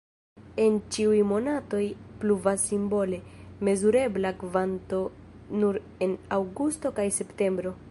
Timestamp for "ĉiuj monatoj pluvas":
0.95-2.63